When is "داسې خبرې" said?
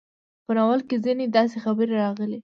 1.37-1.93